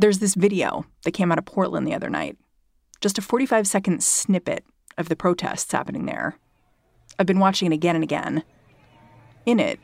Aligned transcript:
There's 0.00 0.20
this 0.20 0.34
video 0.34 0.86
that 1.04 1.10
came 1.10 1.30
out 1.30 1.36
of 1.36 1.44
Portland 1.44 1.86
the 1.86 1.92
other 1.92 2.08
night. 2.08 2.38
Just 3.02 3.18
a 3.18 3.22
45 3.22 3.66
second 3.66 4.02
snippet 4.02 4.64
of 4.96 5.10
the 5.10 5.14
protests 5.14 5.70
happening 5.70 6.06
there. 6.06 6.38
I've 7.18 7.26
been 7.26 7.38
watching 7.38 7.70
it 7.70 7.74
again 7.74 7.96
and 7.96 8.02
again. 8.02 8.42
In 9.44 9.60
it, 9.60 9.78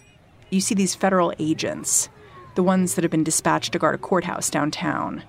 you 0.48 0.62
see 0.62 0.75
these 0.75 0.95
federal 0.95 1.34
agents, 1.39 2.09
the 2.55 2.62
ones 2.62 2.95
that 2.95 3.05
have 3.05 3.11
been 3.11 3.25
dispatched 3.25 3.75
to 3.75 3.79
guard 3.79 3.95
a 3.95 3.98
courthouse 3.98 4.48
downtown. 4.48 5.23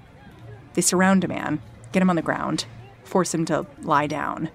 They 0.73 0.81
surround 0.81 1.25
a 1.25 1.27
man, 1.27 1.61
get 1.91 2.01
him 2.01 2.09
on 2.09 2.15
the 2.15 2.21
ground, 2.21 2.63
force 3.03 3.33
him 3.33 3.43
to 3.47 3.67
lie 3.81 4.07
down. 4.07 4.49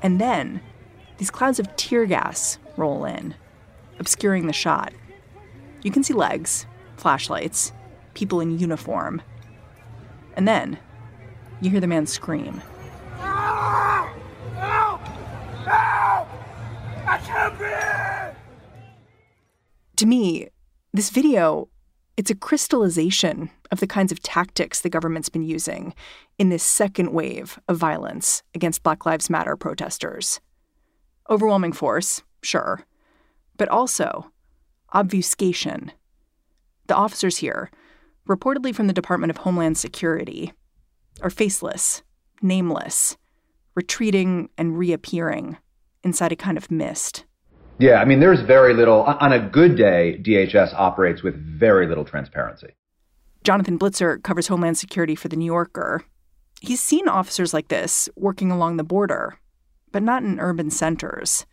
And 0.00 0.20
then 0.20 0.60
these 1.18 1.32
clouds 1.32 1.58
of 1.58 1.74
tear 1.74 2.06
gas 2.06 2.58
roll 2.76 3.04
in, 3.04 3.34
obscuring 3.98 4.46
the 4.46 4.52
shot. 4.52 4.92
You 5.82 5.90
can 5.90 6.04
see 6.04 6.14
legs, 6.14 6.66
flashlights, 6.96 7.72
people 8.14 8.40
in 8.40 8.58
uniform. 8.58 9.22
And 10.34 10.48
then 10.48 10.78
you 11.60 11.70
hear 11.70 11.80
the 11.80 11.86
man 11.86 12.06
scream. 12.06 12.62
Help! 13.18 15.00
Help! 15.64 16.28
I 17.06 17.20
can't 17.24 17.56
breathe! 17.58 18.36
To 19.96 20.06
me, 20.06 20.48
this 20.92 21.10
video, 21.10 21.68
it's 22.16 22.30
a 22.30 22.34
crystallization 22.34 23.50
of 23.70 23.80
the 23.80 23.86
kinds 23.86 24.12
of 24.12 24.22
tactics 24.22 24.80
the 24.80 24.90
government's 24.90 25.28
been 25.28 25.42
using 25.42 25.94
in 26.38 26.48
this 26.48 26.62
second 26.62 27.12
wave 27.12 27.58
of 27.68 27.76
violence 27.76 28.42
against 28.54 28.82
Black 28.82 29.06
Lives 29.06 29.30
Matter 29.30 29.56
protesters. 29.56 30.40
Overwhelming 31.28 31.72
force, 31.72 32.22
sure, 32.42 32.84
but 33.56 33.68
also 33.68 34.30
obfuscation. 34.92 35.92
The 36.86 36.94
officers 36.94 37.38
here, 37.38 37.70
reportedly 38.28 38.74
from 38.74 38.86
the 38.86 38.92
Department 38.92 39.30
of 39.30 39.38
Homeland 39.38 39.76
Security, 39.76 40.52
are 41.20 41.30
faceless, 41.30 42.02
nameless, 42.42 43.16
retreating 43.74 44.48
and 44.56 44.78
reappearing 44.78 45.56
inside 46.02 46.32
a 46.32 46.36
kind 46.36 46.56
of 46.56 46.70
mist. 46.70 47.24
Yeah, 47.78 48.00
I 48.00 48.04
mean, 48.04 48.20
there's 48.20 48.40
very 48.40 48.72
little. 48.72 49.02
On 49.02 49.32
a 49.32 49.40
good 49.40 49.76
day, 49.76 50.20
DHS 50.22 50.74
operates 50.74 51.22
with 51.22 51.34
very 51.34 51.88
little 51.88 52.04
transparency. 52.04 52.68
Jonathan 53.42 53.78
Blitzer 53.78 54.22
covers 54.22 54.46
Homeland 54.46 54.78
Security 54.78 55.14
for 55.14 55.28
The 55.28 55.36
New 55.36 55.46
Yorker. 55.46 56.04
He's 56.60 56.80
seen 56.80 57.08
officers 57.08 57.52
like 57.52 57.68
this 57.68 58.08
working 58.16 58.50
along 58.50 58.76
the 58.76 58.84
border, 58.84 59.38
but 59.92 60.02
not 60.02 60.22
in 60.22 60.40
urban 60.40 60.70
centers. 60.70 61.44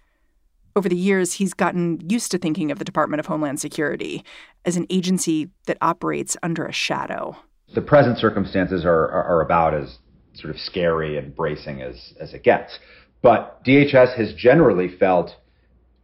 Over 0.75 0.87
the 0.87 0.95
years, 0.95 1.33
he's 1.33 1.53
gotten 1.53 1.99
used 2.09 2.31
to 2.31 2.37
thinking 2.37 2.71
of 2.71 2.79
the 2.79 2.85
Department 2.85 3.19
of 3.19 3.25
Homeland 3.25 3.59
Security 3.59 4.23
as 4.65 4.77
an 4.77 4.87
agency 4.89 5.49
that 5.65 5.77
operates 5.81 6.37
under 6.43 6.65
a 6.65 6.71
shadow. 6.71 7.35
The 7.73 7.81
present 7.81 8.17
circumstances 8.17 8.85
are, 8.85 9.09
are, 9.09 9.23
are 9.23 9.41
about 9.41 9.73
as 9.73 9.97
sort 10.33 10.53
of 10.53 10.59
scary 10.59 11.17
and 11.17 11.35
bracing 11.35 11.81
as, 11.81 12.13
as 12.19 12.33
it 12.33 12.43
gets. 12.43 12.79
But 13.21 13.63
DHS 13.65 14.15
has 14.15 14.33
generally 14.33 14.87
felt 14.97 15.35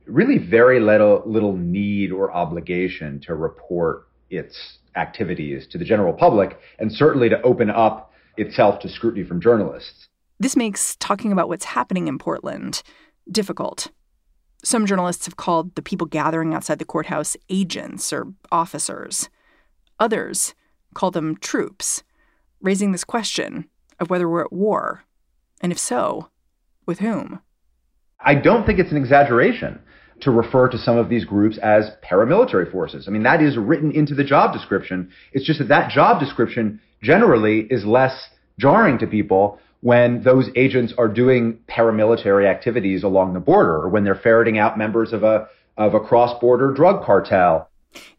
really 0.06 0.38
very 0.38 0.80
little, 0.80 1.24
little 1.26 1.56
need 1.56 2.12
or 2.12 2.32
obligation 2.32 3.22
to 3.22 3.36
report 3.36 4.08
its 4.30 4.80
activities 4.96 5.68
to 5.68 5.78
the 5.78 5.86
general 5.86 6.14
public 6.14 6.58
and 6.80 6.92
certainly 6.92 7.30
to 7.30 7.42
open 7.42 7.70
up 7.70 8.12
itself 8.38 8.80
to 8.82 8.90
scrutiny 8.90 9.26
from 9.26 9.42
journalists. 9.42 10.08
This 10.40 10.56
makes 10.56 10.96
talking 10.98 11.32
about 11.32 11.48
what's 11.48 11.66
happening 11.66 12.08
in 12.08 12.18
Portland 12.18 12.84
difficult. 13.32 13.90
Some 14.64 14.86
journalists 14.86 15.26
have 15.26 15.38
called 15.38 15.76
the 15.76 15.82
people 15.82 16.08
gathering 16.08 16.54
outside 16.54 16.80
the 16.80 16.86
courthouse 16.86 17.38
agents 17.50 18.12
or 18.12 18.34
officers. 18.52 19.30
Others 20.00 20.56
call 20.94 21.12
them 21.12 21.38
troops, 21.38 22.04
raising 22.62 22.92
this 22.92 23.04
question 23.04 23.70
of 24.00 24.10
whether 24.10 24.28
we're 24.28 24.46
at 24.46 24.54
war, 24.54 25.04
and 25.62 25.72
if 25.72 25.80
so, 25.80 26.30
with 26.86 27.00
whom. 27.00 27.40
I 28.20 28.36
don't 28.36 28.66
think 28.66 28.80
it's 28.80 28.92
an 28.92 28.98
exaggeration 28.98 29.80
to 30.22 30.32
refer 30.32 30.68
to 30.70 30.78
some 30.78 30.98
of 30.98 31.10
these 31.10 31.26
groups 31.26 31.58
as 31.60 31.92
paramilitary 32.04 32.72
forces. 32.72 33.08
I 33.08 33.12
mean, 33.12 33.24
that 33.24 33.42
is 33.42 33.58
written 33.58 33.92
into 33.92 34.16
the 34.16 34.24
job 34.24 34.54
description. 34.54 35.12
It's 35.32 35.46
just 35.46 35.60
that 35.60 35.68
that 35.68 35.92
job 35.92 36.20
description 36.20 36.82
generally 37.02 37.68
is 37.70 37.86
less 37.86 38.30
jarring 38.60 38.98
to 39.00 39.08
people 39.08 39.60
when 39.82 40.24
those 40.24 40.50
agents 40.56 40.94
are 40.98 41.08
doing 41.08 41.60
paramilitary 41.70 42.48
activities 42.48 43.04
along 43.04 43.34
the 43.34 43.40
border 43.40 43.76
or 43.76 43.90
when 43.90 44.04
they're 44.04 44.16
ferreting 44.16 44.58
out 44.58 44.78
members 44.78 45.14
of 45.14 45.24
a 45.24 45.48
of 45.78 45.94
a 45.94 46.00
cross-border 46.00 46.74
drug 46.74 47.04
cartel. 47.06 47.70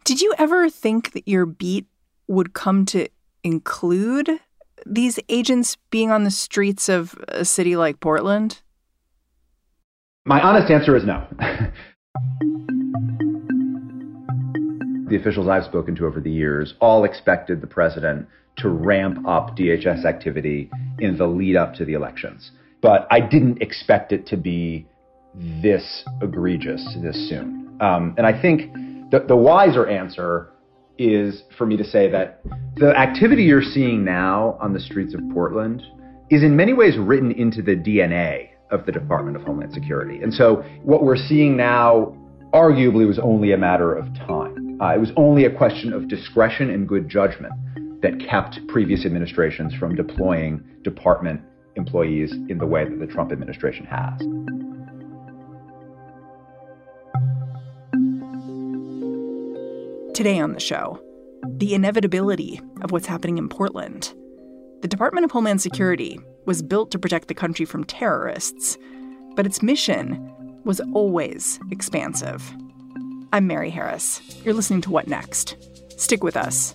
Did 0.04 0.20
you 0.20 0.32
ever 0.38 0.70
think 0.70 1.12
that 1.12 1.26
your 1.26 1.44
beat 1.44 1.86
would 2.28 2.52
come 2.52 2.84
to 2.86 3.08
include 3.42 4.30
these 4.86 5.18
agents 5.28 5.76
being 5.90 6.12
on 6.12 6.22
the 6.22 6.30
streets 6.30 6.88
of 6.88 7.16
a 7.28 7.44
city 7.44 7.74
like 7.74 7.98
Portland? 7.98 8.62
My 10.24 10.40
honest 10.40 10.70
answer 10.70 10.94
is 10.94 11.04
no. 11.04 11.26
the 15.08 15.16
officials 15.16 15.48
I've 15.48 15.64
spoken 15.64 15.96
to 15.96 16.06
over 16.06 16.20
the 16.20 16.30
years 16.30 16.74
all 16.80 17.04
expected 17.04 17.60
the 17.60 17.66
president 17.66 18.28
to 18.58 18.68
ramp 18.68 19.26
up 19.26 19.56
DHS 19.56 20.04
activity 20.04 20.70
in 20.98 21.16
the 21.16 21.26
lead 21.26 21.56
up 21.56 21.74
to 21.74 21.84
the 21.84 21.94
elections. 21.94 22.50
But 22.80 23.06
I 23.10 23.20
didn't 23.20 23.60
expect 23.62 24.12
it 24.12 24.26
to 24.28 24.36
be 24.36 24.86
this 25.34 26.04
egregious 26.22 26.96
this 27.02 27.28
soon. 27.28 27.76
Um, 27.80 28.14
and 28.16 28.26
I 28.26 28.40
think 28.40 28.72
the, 29.10 29.24
the 29.26 29.36
wiser 29.36 29.86
answer 29.86 30.50
is 30.98 31.42
for 31.56 31.64
me 31.66 31.76
to 31.76 31.84
say 31.84 32.10
that 32.10 32.40
the 32.76 32.96
activity 32.96 33.44
you're 33.44 33.62
seeing 33.62 34.04
now 34.04 34.58
on 34.60 34.72
the 34.72 34.80
streets 34.80 35.14
of 35.14 35.20
Portland 35.32 35.82
is 36.30 36.42
in 36.42 36.56
many 36.56 36.72
ways 36.72 36.96
written 36.98 37.30
into 37.32 37.62
the 37.62 37.76
DNA 37.76 38.50
of 38.70 38.84
the 38.84 38.92
Department 38.92 39.36
of 39.36 39.42
Homeland 39.42 39.72
Security. 39.72 40.20
And 40.22 40.34
so 40.34 40.56
what 40.82 41.02
we're 41.02 41.16
seeing 41.16 41.56
now 41.56 42.16
arguably 42.52 43.06
was 43.06 43.18
only 43.18 43.52
a 43.52 43.56
matter 43.56 43.94
of 43.94 44.12
time. 44.14 44.78
Uh, 44.80 44.94
it 44.94 44.98
was 44.98 45.10
only 45.16 45.44
a 45.44 45.50
question 45.50 45.92
of 45.92 46.08
discretion 46.08 46.70
and 46.70 46.88
good 46.88 47.08
judgment 47.08 47.52
that 48.02 48.20
kept 48.20 48.64
previous 48.68 49.04
administrations 49.04 49.74
from 49.74 49.94
deploying 49.94 50.64
department 50.82 51.40
employees 51.76 52.32
in 52.32 52.58
the 52.58 52.66
way 52.66 52.84
that 52.84 52.98
the 52.98 53.06
Trump 53.06 53.32
administration 53.32 53.86
has. 53.86 54.18
Today 60.14 60.40
on 60.40 60.52
the 60.52 60.60
show, 60.60 61.00
the 61.58 61.74
inevitability 61.74 62.60
of 62.82 62.90
what's 62.90 63.06
happening 63.06 63.38
in 63.38 63.48
Portland. 63.48 64.14
The 64.82 64.88
Department 64.88 65.24
of 65.24 65.30
Homeland 65.30 65.60
Security 65.60 66.20
was 66.44 66.62
built 66.62 66.90
to 66.90 66.98
protect 66.98 67.28
the 67.28 67.34
country 67.34 67.64
from 67.64 67.84
terrorists, 67.84 68.78
but 69.36 69.46
its 69.46 69.62
mission 69.62 70.34
was 70.64 70.80
always 70.92 71.60
expansive. 71.70 72.52
I'm 73.32 73.46
Mary 73.46 73.70
Harris. 73.70 74.20
You're 74.44 74.54
listening 74.54 74.80
to 74.82 74.90
What 74.90 75.06
Next? 75.06 75.56
Stick 75.96 76.24
with 76.24 76.36
us. 76.36 76.74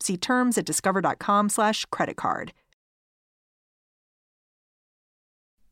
See 0.00 0.16
terms 0.16 0.58
at 0.58 0.64
discover.com 0.64 1.48
slash 1.48 1.86
credit 1.86 2.16
card. 2.16 2.52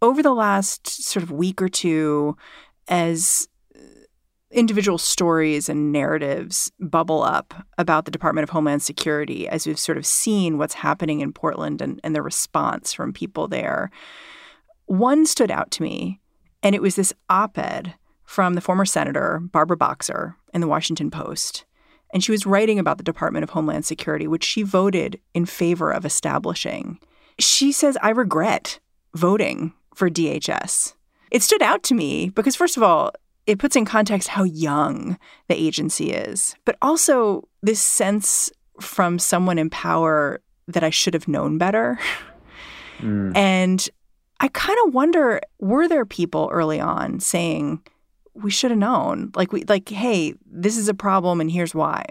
over 0.03 0.21
the 0.23 0.35
last 0.35 0.87
sort 0.89 1.23
of 1.23 1.31
week 1.31 1.63
or 1.63 1.69
two, 1.69 2.37
as 2.89 3.49
individual 4.51 4.99
stories 4.99 5.69
and 5.69 5.93
narratives 5.93 6.71
bubble 6.79 7.23
up 7.23 7.55
about 7.79 8.05
the 8.05 8.11
Department 8.11 8.43
of 8.43 8.51
Homeland 8.51 8.83
Security, 8.83 9.49
as 9.49 9.67
we've 9.67 9.79
sort 9.79 9.97
of 9.97 10.05
seen 10.05 10.59
what's 10.59 10.75
happening 10.75 11.21
in 11.21 11.33
Portland 11.33 11.81
and, 11.81 12.01
and 12.05 12.15
the 12.15 12.21
response 12.21 12.93
from 12.93 13.15
people 13.15 13.49
there, 13.49 13.91
one 14.87 15.25
stood 15.25 15.51
out 15.51 15.71
to 15.71 15.83
me, 15.83 16.21
and 16.63 16.75
it 16.75 16.83
was 16.83 16.97
this 16.97 17.15
op 17.31 17.57
ed 17.57 17.95
from 18.25 18.55
the 18.55 18.61
former 18.61 18.85
Senator 18.85 19.41
Barbara 19.41 19.77
Boxer 19.77 20.37
in 20.53 20.61
the 20.61 20.67
Washington 20.67 21.11
Post. 21.11 21.65
And 22.12 22.23
she 22.23 22.32
was 22.32 22.47
writing 22.47 22.79
about 22.79 22.99
the 22.99 23.05
Department 23.05 23.43
of 23.43 23.50
Homeland 23.50 23.85
Security, 23.85 24.26
which 24.26 24.44
she 24.44 24.62
voted 24.62 25.20
in 25.35 25.47
favor 25.47 25.91
of 25.91 26.05
establishing. 26.05 26.99
She 27.38 27.73
says, 27.73 27.97
I 28.03 28.11
regret 28.11 28.81
voting 29.14 29.73
for 29.94 30.11
DHS. 30.11 30.94
It 31.31 31.43
stood 31.43 31.62
out 31.62 31.82
to 31.85 31.94
me 31.94 32.29
because, 32.29 32.55
first 32.56 32.76
of 32.76 32.82
all, 32.82 33.12
it 33.47 33.59
puts 33.59 33.76
in 33.76 33.85
context 33.85 34.29
how 34.29 34.44
young 34.44 35.19
the 35.49 35.55
agency 35.55 36.12
is, 36.12 36.55
but 36.64 36.76
also 36.82 37.49
this 37.62 37.81
sense 37.81 38.50
from 38.81 39.19
someone 39.19 39.58
in 39.58 39.70
power 39.70 40.41
that 40.69 40.85
I 40.85 40.91
should 40.91 41.15
have 41.15 41.29
known 41.29 41.58
better. 41.58 41.99
Mm. 42.99 43.37
And 43.37 43.88
I 44.41 44.49
kind 44.49 44.79
of 44.87 44.94
wonder 44.94 45.41
were 45.58 45.88
there 45.88 46.05
people 46.05 46.50
early 46.53 46.81
on 46.81 47.20
saying, 47.20 47.82
we 48.34 48.50
should 48.50 48.70
have 48.70 48.79
known. 48.79 49.32
Like 49.34 49.52
we 49.52 49.64
like 49.64 49.88
hey 49.88 50.34
this 50.46 50.76
is 50.76 50.88
a 50.88 50.94
problem 50.94 51.40
and 51.40 51.50
here's 51.50 51.75
why. 51.75 52.05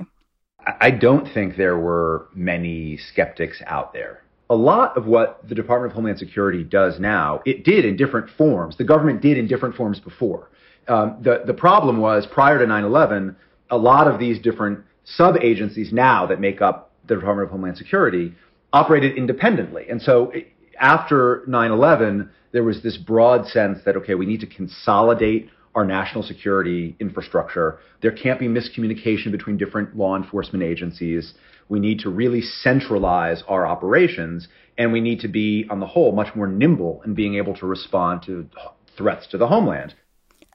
I 0.79 0.91
don't 0.91 1.27
think 1.33 1.57
there 1.57 1.77
were 1.77 2.27
many 2.35 2.97
skeptics 2.97 3.61
out 3.65 3.93
there. 3.93 4.23
A 4.49 4.55
lot 4.55 4.95
of 4.97 5.07
what 5.07 5.47
the 5.47 5.55
department 5.55 5.91
of 5.91 5.95
homeland 5.95 6.19
security 6.19 6.63
does 6.63 6.99
now 6.99 7.41
it 7.45 7.63
did 7.63 7.85
in 7.85 7.95
different 7.95 8.29
forms. 8.37 8.77
The 8.77 8.83
government 8.83 9.21
did 9.21 9.37
in 9.37 9.47
different 9.47 9.75
forms 9.75 9.99
before. 9.99 10.49
Um, 10.87 11.17
the, 11.21 11.43
the 11.45 11.53
problem 11.53 11.99
was 11.99 12.27
prior 12.31 12.59
to 12.59 12.65
9-11 12.65 13.35
a 13.69 13.77
lot 13.77 14.07
of 14.07 14.19
these 14.19 14.39
different 14.39 14.79
sub 15.05 15.37
agencies 15.41 15.93
now 15.93 16.25
that 16.27 16.39
make 16.39 16.61
up 16.61 16.91
the 17.07 17.15
department 17.15 17.45
of 17.45 17.51
homeland 17.51 17.77
security 17.77 18.33
operated 18.73 19.17
independently. 19.17 19.85
And 19.89 20.01
so 20.01 20.31
after 20.79 21.43
9-11 21.47 22.29
there 22.51 22.63
was 22.63 22.83
this 22.83 22.97
broad 22.97 23.47
sense 23.47 23.79
that 23.85 23.95
okay 23.95 24.15
we 24.15 24.25
need 24.25 24.41
to 24.41 24.47
consolidate 24.47 25.49
our 25.75 25.85
national 25.85 26.23
security 26.23 26.95
infrastructure. 26.99 27.79
There 28.01 28.11
can't 28.11 28.39
be 28.39 28.47
miscommunication 28.47 29.31
between 29.31 29.57
different 29.57 29.95
law 29.95 30.15
enforcement 30.15 30.63
agencies. 30.63 31.33
We 31.69 31.79
need 31.79 31.99
to 31.99 32.09
really 32.09 32.41
centralize 32.41 33.43
our 33.47 33.65
operations, 33.65 34.47
and 34.77 34.91
we 34.91 34.99
need 34.99 35.21
to 35.21 35.27
be, 35.27 35.65
on 35.69 35.79
the 35.79 35.87
whole, 35.87 36.11
much 36.11 36.35
more 36.35 36.47
nimble 36.47 37.01
in 37.05 37.13
being 37.13 37.35
able 37.35 37.55
to 37.55 37.65
respond 37.65 38.23
to 38.23 38.49
threats 38.97 39.27
to 39.27 39.37
the 39.37 39.47
homeland. 39.47 39.95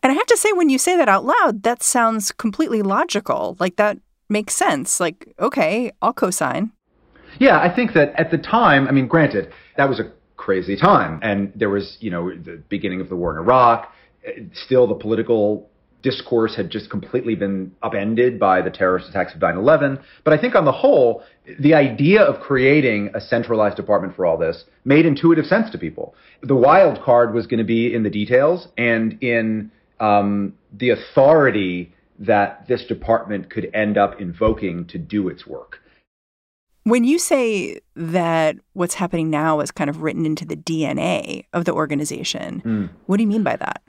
And 0.03 0.13
I 0.13 0.15
have 0.15 0.27
to 0.27 0.37
say, 0.37 0.53
when 0.53 0.69
you 0.69 0.79
say 0.79 0.97
that 0.97 1.09
out 1.09 1.25
loud, 1.25 1.63
that 1.63 1.83
sounds 1.83 2.31
completely 2.33 2.83
logical. 2.83 3.57
Like 3.59 3.77
that 3.77 3.99
makes 4.29 4.55
sense. 4.55 5.01
Like, 5.01 5.35
okay, 5.41 5.91
I'll 6.03 6.13
co-sign. 6.13 6.73
Yeah, 7.39 7.59
I 7.59 7.75
think 7.75 7.95
that 7.95 8.15
at 8.19 8.31
the 8.31 8.39
time, 8.39 8.87
I 8.87 8.93
mean, 8.93 9.09
granted, 9.09 9.53
that 9.77 9.89
was 9.89 9.99
a 9.99 10.13
crazy 10.37 10.77
time, 10.77 11.19
and 11.23 11.53
there 11.55 11.71
was, 11.71 11.97
you 12.01 12.11
know, 12.11 12.31
the 12.31 12.63
beginning 12.69 13.01
of 13.01 13.09
the 13.09 13.17
war 13.17 13.33
in 13.33 13.39
Iraq 13.39 13.93
still 14.53 14.87
the 14.87 14.95
political 14.95 15.69
discourse 16.03 16.55
had 16.55 16.71
just 16.71 16.89
completely 16.89 17.35
been 17.35 17.73
upended 17.83 18.39
by 18.39 18.63
the 18.63 18.71
terrorist 18.71 19.09
attacks 19.09 19.35
of 19.35 19.41
9 19.41 19.57
11. 19.57 19.99
But 20.25 20.33
I 20.33 20.41
think 20.41 20.55
on 20.55 20.65
the 20.65 20.73
whole, 20.73 21.23
the 21.59 21.75
idea 21.75 22.23
of 22.23 22.41
creating 22.41 23.11
a 23.15 23.21
centralized 23.21 23.77
department 23.77 24.15
for 24.15 24.25
all 24.25 24.37
this 24.37 24.65
made 24.85 25.05
intuitive 25.05 25.47
sense 25.47 25.71
to 25.71 25.79
people. 25.79 26.15
The 26.43 26.55
wild 26.55 27.03
card 27.03 27.35
was 27.35 27.47
going 27.47 27.59
to 27.59 27.65
be 27.65 27.93
in 27.93 28.05
the 28.05 28.11
details 28.11 28.69
and 28.79 29.21
in 29.21 29.71
um, 29.99 30.55
the 30.73 30.91
authority 30.91 31.93
that 32.19 32.67
this 32.69 32.85
department 32.87 33.51
could 33.51 33.69
end 33.75 33.99
up 33.99 34.21
invoking 34.21 34.87
to 34.87 34.99
do 34.99 35.29
its 35.29 35.47
work. 35.47 35.81
When 36.85 37.03
you 37.03 37.19
say 37.19 37.81
that 37.97 38.57
what's 38.75 38.95
happening 38.95 39.29
now 39.29 39.59
is 39.59 39.73
kind 39.73 39.91
of 39.91 40.03
written 40.03 40.25
into 40.25 40.45
the 40.45 40.55
DNA 40.55 41.47
of 41.53 41.65
the 41.65 41.73
organization, 41.73 42.63
mm. 42.65 42.91
what 43.07 43.17
do 43.17 43.25
you 43.25 43.29
mean 43.29 43.43
by 43.43 43.57
that? 43.57 43.83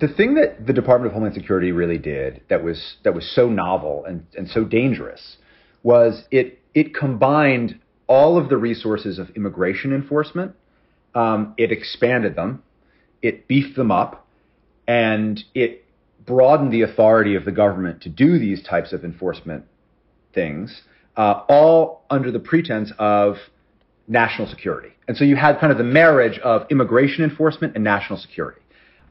The 0.00 0.08
thing 0.08 0.34
that 0.34 0.66
the 0.66 0.72
Department 0.72 1.08
of 1.08 1.12
Homeland 1.12 1.34
Security 1.34 1.72
really 1.72 1.98
did 1.98 2.42
that 2.48 2.62
was 2.62 2.96
that 3.04 3.14
was 3.14 3.30
so 3.34 3.48
novel 3.48 4.04
and, 4.06 4.26
and 4.36 4.48
so 4.48 4.64
dangerous 4.64 5.36
was 5.82 6.24
it 6.30 6.60
it 6.74 6.94
combined 6.94 7.78
all 8.06 8.36
of 8.36 8.48
the 8.48 8.56
resources 8.56 9.18
of 9.18 9.30
immigration 9.30 9.92
enforcement. 9.92 10.52
Um, 11.14 11.54
it 11.56 11.70
expanded 11.70 12.34
them, 12.34 12.62
it 13.22 13.46
beefed 13.46 13.76
them 13.76 13.90
up, 13.90 14.26
and 14.86 15.40
it 15.54 15.84
broadened 16.26 16.72
the 16.72 16.82
authority 16.82 17.36
of 17.36 17.44
the 17.44 17.52
government 17.52 18.02
to 18.02 18.08
do 18.08 18.38
these 18.38 18.62
types 18.62 18.92
of 18.92 19.04
enforcement 19.04 19.64
things, 20.34 20.82
uh, 21.16 21.42
all 21.48 22.04
under 22.10 22.32
the 22.32 22.40
pretense 22.40 22.90
of 22.98 23.36
national 24.08 24.48
security. 24.48 24.90
And 25.06 25.16
so 25.16 25.24
you 25.24 25.36
had 25.36 25.60
kind 25.60 25.70
of 25.70 25.78
the 25.78 25.84
marriage 25.84 26.38
of 26.40 26.66
immigration 26.70 27.22
enforcement 27.24 27.74
and 27.74 27.84
national 27.84 28.18
security. 28.18 28.60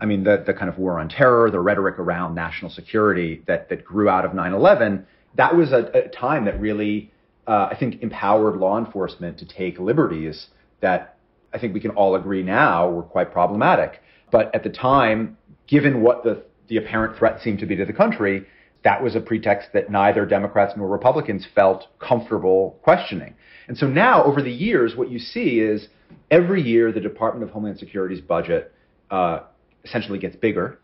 I 0.04 0.06
mean, 0.06 0.26
the, 0.26 0.44
the 0.46 0.54
kind 0.54 0.68
of 0.68 0.78
war 0.78 1.00
on 1.00 1.08
terror, 1.08 1.50
the 1.50 1.62
rhetoric 1.62 1.98
around 1.98 2.36
national 2.36 2.70
security 2.70 3.42
that, 3.48 3.70
that 3.70 3.86
grew 3.86 4.10
out 4.10 4.26
of 4.26 4.34
9 4.34 4.54
11, 4.54 5.08
that 5.36 5.56
was 5.56 5.72
a, 5.72 5.90
a 5.94 6.10
time 6.10 6.44
that 6.44 6.60
really, 6.60 7.10
uh, 7.48 7.70
I 7.72 7.78
think, 7.80 8.04
empowered 8.04 8.58
law 8.58 8.78
enforcement 8.78 9.40
to 9.40 9.46
take 9.48 9.80
liberties 9.80 10.48
that 10.82 11.18
I 11.54 11.58
think 11.58 11.74
we 11.74 11.80
can 11.80 11.92
all 11.92 12.16
agree 12.16 12.44
now 12.44 12.90
were 12.90 13.04
quite 13.04 13.32
problematic. 13.32 14.02
But 14.30 14.54
at 14.54 14.64
the 14.64 14.70
time, 14.70 15.38
given 15.68 16.02
what 16.02 16.26
the, 16.26 16.44
the 16.68 16.76
apparent 16.76 17.18
threat 17.18 17.40
seemed 17.42 17.60
to 17.60 17.66
be 17.66 17.78
to 17.78 17.86
the 17.86 17.94
country, 17.94 18.46
that 18.84 19.02
was 19.02 19.16
a 19.16 19.22
pretext 19.22 19.70
that 19.74 19.90
neither 19.90 20.26
Democrats 20.26 20.74
nor 20.76 20.90
Republicans 20.90 21.48
felt 21.56 21.88
comfortable 22.00 22.78
questioning. 22.82 23.36
And 23.70 23.78
so 23.78 23.88
now, 23.88 24.26
over 24.26 24.42
the 24.42 24.52
years, 24.52 24.98
what 24.98 25.10
you 25.10 25.20
see 25.20 25.62
is 25.62 25.88
every 26.30 26.62
year 26.62 26.92
the 26.92 27.00
Department 27.00 27.48
of 27.48 27.52
Homeland 27.52 27.80
Security's 27.80 28.20
budget 28.20 28.74
uh, 29.10 29.44
essentially 29.84 30.20
gets 30.20 30.36
bigger. 30.36 30.80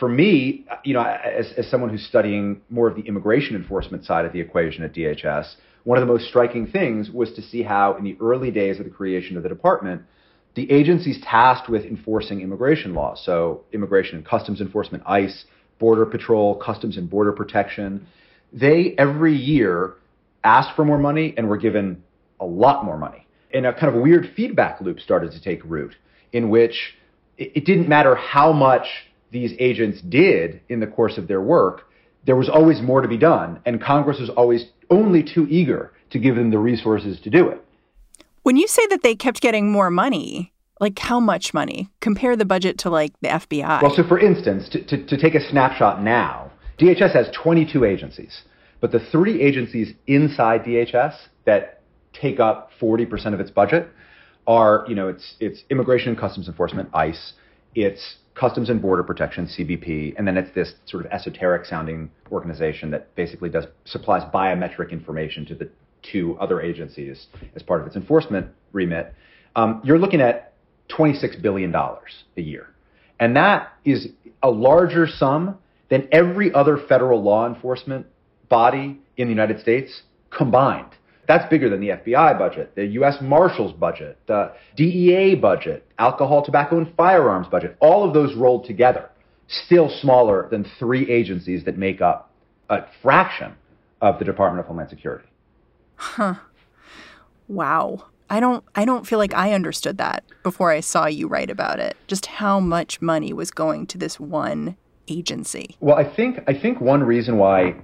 For 0.00 0.08
me, 0.08 0.66
you 0.84 0.94
know, 0.94 1.02
as, 1.02 1.52
as 1.56 1.68
someone 1.70 1.90
who's 1.90 2.06
studying 2.06 2.62
more 2.70 2.88
of 2.88 2.96
the 2.96 3.02
immigration 3.02 3.56
enforcement 3.56 4.04
side 4.04 4.24
of 4.24 4.32
the 4.32 4.40
equation 4.40 4.82
at 4.84 4.94
DHS, 4.94 5.54
one 5.84 5.98
of 5.98 6.06
the 6.06 6.12
most 6.12 6.28
striking 6.28 6.66
things 6.66 7.10
was 7.10 7.32
to 7.34 7.42
see 7.42 7.62
how, 7.62 7.96
in 7.96 8.04
the 8.04 8.16
early 8.20 8.50
days 8.50 8.78
of 8.78 8.84
the 8.84 8.90
creation 8.90 9.36
of 9.36 9.42
the 9.42 9.48
department, 9.48 10.02
the 10.54 10.70
agencies 10.72 11.20
tasked 11.22 11.68
with 11.68 11.84
enforcing 11.84 12.40
immigration 12.40 12.94
laws, 12.94 13.22
so 13.24 13.64
Immigration 13.72 14.16
and 14.16 14.26
Customs 14.26 14.60
Enforcement, 14.62 15.04
ICE, 15.06 15.44
Border 15.78 16.06
Patrol, 16.06 16.56
Customs 16.56 16.96
and 16.96 17.08
Border 17.10 17.32
Protection, 17.32 18.06
they 18.52 18.94
every 18.96 19.36
year 19.36 19.94
asked 20.42 20.74
for 20.74 20.84
more 20.84 20.98
money 20.98 21.34
and 21.36 21.48
were 21.48 21.58
given 21.58 22.02
a 22.40 22.46
lot 22.46 22.84
more 22.84 22.96
money. 22.96 23.26
And 23.52 23.66
a 23.66 23.72
kind 23.72 23.94
of 23.94 24.02
weird 24.02 24.32
feedback 24.34 24.80
loop 24.80 25.00
started 25.00 25.32
to 25.32 25.42
take 25.42 25.62
root 25.64 25.94
in 26.32 26.48
which 26.48 26.94
it, 27.38 27.52
it 27.56 27.64
didn't 27.64 27.88
matter 27.88 28.14
how 28.14 28.52
much 28.52 28.86
these 29.30 29.52
agents 29.58 30.00
did 30.00 30.60
in 30.68 30.80
the 30.80 30.86
course 30.86 31.18
of 31.18 31.28
their 31.28 31.40
work, 31.40 31.88
there 32.24 32.36
was 32.36 32.48
always 32.48 32.80
more 32.80 33.00
to 33.00 33.08
be 33.08 33.18
done. 33.18 33.60
And 33.64 33.80
Congress 33.80 34.18
was 34.20 34.30
always 34.30 34.66
only 34.90 35.22
too 35.22 35.46
eager 35.48 35.92
to 36.10 36.18
give 36.18 36.36
them 36.36 36.50
the 36.50 36.58
resources 36.58 37.20
to 37.20 37.30
do 37.30 37.48
it. 37.48 37.62
When 38.42 38.56
you 38.56 38.66
say 38.66 38.86
that 38.88 39.02
they 39.02 39.14
kept 39.14 39.40
getting 39.40 39.70
more 39.70 39.90
money, 39.90 40.52
like 40.80 40.98
how 40.98 41.18
much 41.20 41.52
money? 41.52 41.88
Compare 42.00 42.36
the 42.36 42.44
budget 42.44 42.78
to 42.78 42.90
like 42.90 43.12
the 43.20 43.28
FBI. 43.28 43.82
Well, 43.82 43.94
so 43.94 44.06
for 44.06 44.18
instance, 44.18 44.68
to, 44.70 44.84
to, 44.84 45.06
to 45.06 45.16
take 45.16 45.34
a 45.34 45.40
snapshot 45.50 46.02
now, 46.02 46.52
DHS 46.78 47.12
has 47.14 47.28
22 47.42 47.84
agencies, 47.84 48.42
but 48.80 48.92
the 48.92 49.00
three 49.10 49.40
agencies 49.40 49.94
inside 50.06 50.64
DHS 50.64 51.16
that 51.44 51.82
take 52.12 52.38
up 52.38 52.70
40% 52.80 53.34
of 53.34 53.40
its 53.40 53.50
budget 53.50 53.88
are, 54.46 54.84
you 54.88 54.94
know, 54.94 55.08
it's 55.08 55.34
it's 55.40 55.62
Immigration 55.70 56.10
and 56.10 56.18
Customs 56.18 56.48
Enforcement, 56.48 56.88
ICE, 56.94 57.32
it's 57.74 58.16
Customs 58.34 58.68
and 58.68 58.80
Border 58.80 59.02
Protection, 59.02 59.46
CBP, 59.46 60.14
and 60.18 60.26
then 60.26 60.36
it's 60.36 60.54
this 60.54 60.74
sort 60.86 61.04
of 61.04 61.12
esoteric 61.12 61.64
sounding 61.64 62.10
organization 62.30 62.90
that 62.90 63.14
basically 63.14 63.48
does 63.48 63.64
supplies 63.84 64.22
biometric 64.32 64.90
information 64.90 65.46
to 65.46 65.54
the 65.54 65.70
two 66.02 66.36
other 66.38 66.60
agencies 66.60 67.26
as 67.54 67.62
part 67.62 67.80
of 67.80 67.86
its 67.86 67.96
enforcement 67.96 68.46
remit. 68.72 69.14
Um, 69.54 69.80
you're 69.84 69.98
looking 69.98 70.20
at 70.20 70.52
$26 70.90 71.40
billion 71.42 71.74
a 71.74 72.40
year. 72.40 72.68
And 73.18 73.36
that 73.36 73.72
is 73.84 74.08
a 74.42 74.50
larger 74.50 75.06
sum 75.06 75.58
than 75.88 76.08
every 76.12 76.52
other 76.52 76.78
federal 76.88 77.22
law 77.22 77.46
enforcement 77.46 78.06
body 78.48 79.00
in 79.16 79.28
the 79.28 79.32
United 79.32 79.60
States 79.60 80.02
combined. 80.30 80.90
That's 81.28 81.48
bigger 81.50 81.68
than 81.68 81.80
the 81.80 81.88
FBI 81.88 82.38
budget, 82.38 82.74
the 82.74 82.86
U.S. 82.86 83.16
Marshals 83.20 83.72
budget, 83.72 84.18
the 84.26 84.52
DEA 84.76 85.34
budget, 85.34 85.86
alcohol, 85.98 86.44
tobacco, 86.44 86.78
and 86.78 86.94
firearms 86.96 87.48
budget. 87.48 87.76
All 87.80 88.06
of 88.06 88.14
those 88.14 88.34
rolled 88.34 88.64
together, 88.64 89.10
still 89.48 89.88
smaller 90.00 90.48
than 90.50 90.64
three 90.78 91.10
agencies 91.10 91.64
that 91.64 91.76
make 91.76 92.00
up 92.00 92.30
a 92.70 92.84
fraction 93.02 93.54
of 94.00 94.18
the 94.18 94.24
Department 94.24 94.60
of 94.60 94.66
Homeland 94.66 94.90
Security. 94.90 95.26
Huh. 95.96 96.34
Wow. 97.48 98.06
I 98.28 98.40
don't 98.40 98.64
I 98.74 98.84
don't 98.84 99.06
feel 99.06 99.18
like 99.18 99.34
I 99.34 99.52
understood 99.52 99.98
that 99.98 100.24
before 100.42 100.72
I 100.72 100.80
saw 100.80 101.06
you 101.06 101.28
write 101.28 101.50
about 101.50 101.78
it. 101.78 101.96
Just 102.06 102.26
how 102.26 102.58
much 102.58 103.00
money 103.00 103.32
was 103.32 103.50
going 103.50 103.86
to 103.88 103.98
this 103.98 104.18
one 104.18 104.76
agency. 105.08 105.76
Well, 105.80 105.96
I 105.96 106.04
think 106.04 106.40
I 106.48 106.54
think 106.54 106.80
one 106.80 107.02
reason 107.02 107.38
why 107.38 107.76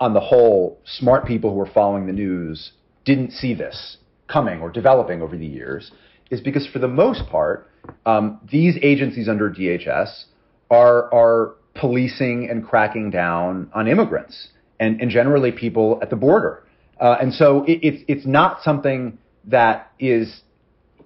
on 0.00 0.14
the 0.14 0.20
whole 0.20 0.78
smart 0.84 1.26
people 1.26 1.50
who 1.50 1.56
were 1.56 1.66
following 1.66 2.06
the 2.06 2.12
news 2.12 2.72
didn't 3.04 3.32
see 3.32 3.54
this 3.54 3.98
coming 4.26 4.60
or 4.60 4.70
developing 4.70 5.22
over 5.22 5.36
the 5.36 5.46
years 5.46 5.90
is 6.30 6.40
because 6.40 6.66
for 6.66 6.78
the 6.78 6.88
most 6.88 7.28
part 7.30 7.70
um, 8.04 8.40
these 8.50 8.76
agencies 8.82 9.28
under 9.28 9.50
DHS 9.50 10.24
are 10.70 11.12
are 11.12 11.54
policing 11.74 12.48
and 12.50 12.66
cracking 12.66 13.10
down 13.10 13.70
on 13.72 13.86
immigrants 13.86 14.48
and, 14.80 15.00
and 15.00 15.10
generally 15.10 15.52
people 15.52 15.98
at 16.02 16.10
the 16.10 16.16
border. 16.16 16.64
Uh, 17.00 17.16
and 17.20 17.32
so 17.32 17.64
it, 17.64 17.80
it's 17.82 18.04
it's 18.08 18.26
not 18.26 18.62
something 18.62 19.18
that 19.44 19.92
is 19.98 20.42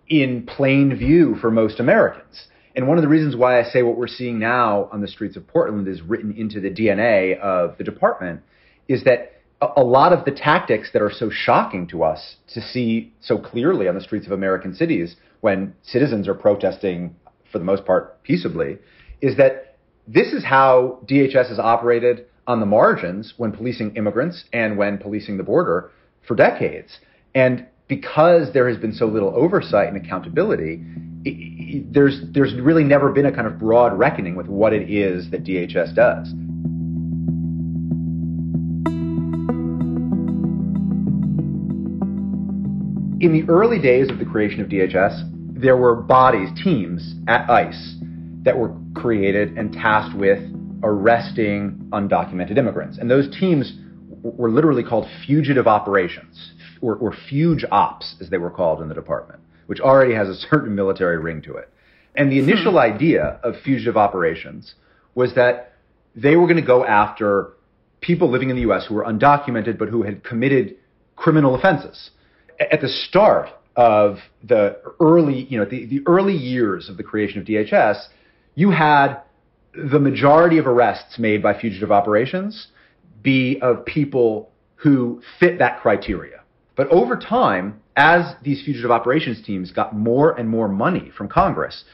in 0.09 0.45
plain 0.47 0.97
view 0.97 1.37
for 1.41 1.51
most 1.51 1.79
Americans. 1.81 2.47
And 2.75 2.89
one 2.89 2.97
of 2.97 3.03
the 3.03 3.09
reasons 3.09 3.37
why 3.37 3.61
I 3.61 3.65
say 3.65 3.83
what 3.83 3.97
we're 3.97 4.09
seeing 4.09 4.39
now 4.39 4.89
on 4.93 5.03
the 5.03 5.09
streets 5.09 5.37
of 5.37 5.47
Portland 5.47 5.87
is 5.89 6.01
written 6.01 6.33
into 6.33 6.59
the 6.61 6.71
DNA 6.71 7.39
of 7.39 7.77
the 7.77 7.85
department 7.85 8.41
is 8.89 9.05
that 9.05 9.42
a 9.77 9.83
lot 9.83 10.13
of 10.13 10.25
the 10.25 10.31
tactics 10.31 10.91
that 10.93 11.03
are 11.03 11.11
so 11.11 11.31
shocking 11.31 11.87
to 11.89 12.03
us 12.03 12.37
to 12.55 12.61
see 12.61 13.13
so 13.21 13.39
clearly 13.39 13.89
on 13.89 13.95
the 13.95 14.01
streets 14.01 14.27
of 14.27 14.33
American 14.33 14.75
cities 14.75 15.17
when 15.41 15.75
citizens 15.83 16.29
are 16.29 16.35
protesting, 16.35 17.15
for 17.51 17.59
the 17.59 17.65
most 17.65 17.85
part, 17.85 18.23
peaceably, 18.23 18.79
is 19.21 19.37
that 19.37 19.77
this 20.07 20.33
is 20.33 20.45
how 20.45 20.99
DHS 21.07 21.49
has 21.49 21.59
operated 21.59 22.27
on 22.47 22.61
the 22.61 22.67
margins 22.67 23.35
when 23.37 23.53
policing 23.53 23.95
immigrants 23.97 24.45
and 24.53 24.77
when 24.77 24.99
policing 24.99 25.37
the 25.37 25.45
border 25.45 25.91
for 26.27 26.35
decades. 26.35 26.99
And 27.35 27.67
because 27.89 28.53
there 28.53 28.69
has 28.69 28.79
been 28.79 28.93
so 28.93 29.07
little 29.07 29.35
oversight 29.37 29.89
and 29.89 29.97
accountability, 29.97 30.83
it, 31.25 31.93
there's 31.93 32.21
there's 32.33 32.55
really 32.55 32.85
never 32.85 33.13
been 33.13 33.27
a 33.27 33.33
kind 33.33 33.47
of 33.47 33.59
broad 33.59 33.97
reckoning 33.97 34.35
with 34.35 34.47
what 34.47 34.73
it 34.73 34.91
is 34.91 35.31
that 35.31 35.45
DHS 35.45 35.95
does. 35.95 36.33
In 43.23 43.33
the 43.33 43.49
early 43.49 43.79
days 43.79 44.11
of 44.11 44.19
the 44.19 44.25
creation 44.25 44.61
of 44.61 44.67
DHS, 44.67 45.31
there 45.55 45.77
were 45.77 45.95
bodies, 45.95 46.49
teams 46.65 47.15
at 47.29 47.49
ICE 47.49 47.97
that 48.43 48.59
were 48.59 48.75
created 48.97 49.57
and 49.57 49.73
tasked 49.73 50.19
with 50.19 50.41
arresting 50.83 51.89
undocumented 51.93 52.59
immigrants. 52.59 52.99
And 52.99 53.09
those 53.09 53.33
teams 53.39 53.75
were 54.25 54.51
literally 54.51 54.83
called 54.83 55.07
fugitive 55.25 55.69
operations, 55.69 56.55
or, 56.81 56.97
or 56.97 57.13
fuge 57.31 57.65
ops, 57.71 58.17
as 58.21 58.29
they 58.29 58.39
were 58.39 58.51
called 58.51 58.83
in 58.83 58.89
the 58.89 58.95
department, 58.95 59.39
which 59.67 59.79
already 59.79 60.15
has 60.15 60.29
a 60.29 60.35
certain 60.35 60.75
military 60.75 61.19
ring 61.19 61.43
to 61.43 61.55
it. 61.55 61.73
And 62.17 62.31
the 62.31 62.41
initial 62.41 62.73
hmm. 62.73 62.79
idea 62.79 63.39
of 63.45 63.55
fugitive 63.63 63.97
operations 63.97 64.75
was 65.15 65.37
that 65.37 65.75
they 66.17 66.35
were 66.35 66.49
going 66.49 66.57
to 66.57 66.67
go 66.67 66.85
after 66.85 67.53
people 68.01 68.29
living 68.29 68.51
in 68.51 68.57
the 68.57 68.63
U.S. 68.63 68.87
who 68.89 68.97
were 68.97 69.05
undocumented 69.05 69.79
but 69.79 69.91
who 69.91 70.03
had 70.03 70.25
committed 70.25 70.75
criminal 71.15 71.55
offenses. 71.55 72.11
At 72.71 72.81
the 72.81 72.89
start 72.89 73.49
of 73.77 74.19
the 74.43 74.81
early, 75.01 75.47
you 75.49 75.59
know, 75.59 75.65
the, 75.65 75.87
the 75.87 76.03
early 76.07 76.37
years 76.37 76.89
of 76.89 76.97
the 76.97 77.03
creation 77.03 77.41
of 77.41 77.47
DHS, 77.47 78.07
you 78.55 78.71
had 78.71 79.23
the 79.75 79.99
majority 79.99 80.59
of 80.59 80.67
arrests 80.67 81.19
made 81.19 81.43
by 81.43 81.59
fugitive 81.59 81.91
operations 81.91 82.69
be 83.23 83.59
of 83.63 83.85
people 83.87 84.51
who 84.77 85.23
fit 85.39 85.59
that 85.59 85.81
criteria. 85.81 86.43
But 86.77 86.89
over 86.89 87.17
time, 87.17 87.81
as 87.97 88.35
these 88.43 88.65
fugitive 88.65 88.91
operations 88.91 89.45
teams 89.45 89.71
got 89.71 89.95
more 89.95 90.39
and 90.39 90.49
more 90.49 90.69
money 90.69 91.11
from 91.17 91.29
Congress, 91.29 91.85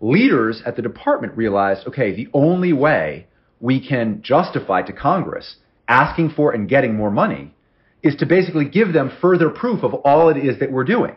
leaders 0.00 0.62
at 0.64 0.76
the 0.76 0.82
department 0.82 1.36
realized 1.36 1.86
okay, 1.88 2.14
the 2.14 2.28
only 2.32 2.72
way 2.72 3.26
we 3.60 3.86
can 3.86 4.22
justify 4.22 4.82
to 4.82 4.92
Congress 4.92 5.56
asking 5.88 6.30
for 6.30 6.52
and 6.52 6.68
getting 6.68 6.94
more 6.94 7.10
money 7.10 7.54
is 8.02 8.16
to 8.16 8.26
basically 8.26 8.68
give 8.68 8.92
them 8.92 9.16
further 9.20 9.50
proof 9.50 9.82
of 9.82 9.94
all 9.94 10.28
it 10.28 10.36
is 10.36 10.58
that 10.60 10.70
we're 10.70 10.84
doing. 10.84 11.16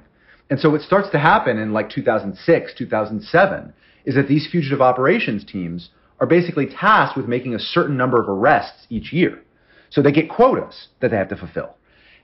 And 0.50 0.60
so 0.60 0.70
what 0.70 0.82
starts 0.82 1.10
to 1.12 1.20
happen 1.20 1.58
in 1.58 1.74
like 1.74 1.90
2006, 1.90 2.74
2007 2.78 3.74
is 4.06 4.16
that 4.16 4.28
these 4.28 4.48
fugitive 4.52 4.82
operations 4.82 5.46
teams 5.46 5.90
are 6.20 6.28
basically 6.28 6.68
tasked 6.68 7.18
with 7.18 7.28
making 7.28 7.56
a 7.56 7.60
certain 7.60 7.98
number 7.98 8.22
of 8.22 8.28
arrests 8.28 8.86
each 8.90 9.14
year. 9.14 9.42
So 9.90 10.02
they 10.02 10.12
get 10.12 10.30
quotas 10.30 10.88
that 11.00 11.12
they 11.12 11.18
have 11.18 11.30
to 11.30 11.36
fulfill. 11.36 11.76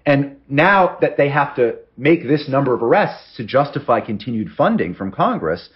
And 0.06 0.38
now 0.48 0.98
that 1.02 1.18
they 1.18 1.30
have 1.30 1.56
to 1.58 1.80
make 1.98 2.24
this 2.24 2.48
number 2.48 2.74
of 2.74 2.82
arrests 2.82 3.36
to 3.38 3.46
justify 3.46 4.00
continued 4.00 4.50
funding 4.56 4.94
from 4.94 5.12
Congress, 5.12 5.70